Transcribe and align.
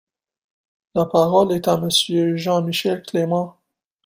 La 0.95 1.05
parole 1.05 1.51
est 1.51 1.67
à 1.67 1.77
Monsieur 1.77 2.35
Jean-Michel 2.35 3.03
Clément. 3.03 3.59